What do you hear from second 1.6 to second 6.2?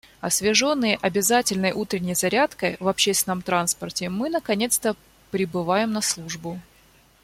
утренней зарядкой в общественном транспорте, мы наконец-то прибываем на